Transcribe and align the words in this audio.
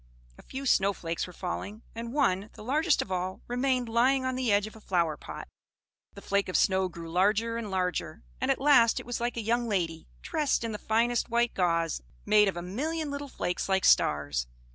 A 0.35 0.41
few 0.41 0.65
snow 0.65 0.93
flakes 0.93 1.27
were 1.27 1.31
falling, 1.31 1.83
and 1.93 2.11
one, 2.11 2.49
the 2.53 2.63
largest 2.63 3.03
of 3.03 3.11
all, 3.11 3.41
remained 3.47 3.87
lying 3.87 4.25
on 4.25 4.33
the 4.35 4.51
edge 4.51 4.65
of 4.65 4.75
a 4.75 4.81
flower 4.81 5.15
pot. 5.15 5.47
The 6.15 6.23
flake 6.23 6.49
of 6.49 6.57
snow 6.57 6.89
grew 6.89 7.07
larger 7.11 7.55
and 7.55 7.69
larger; 7.69 8.23
and 8.41 8.49
at 8.49 8.59
last 8.59 8.99
it 8.99 9.05
was 9.05 9.21
like 9.21 9.37
a 9.37 9.41
young 9.41 9.67
lady, 9.69 10.07
dressed 10.23 10.63
in 10.63 10.71
the 10.71 10.79
finest 10.79 11.29
white 11.29 11.53
gauze, 11.53 12.01
made 12.25 12.47
of 12.47 12.57
a 12.57 12.63
million 12.63 13.11
little 13.11 13.29
flakes 13.29 13.69
like 13.69 13.85
stars. 13.85 14.47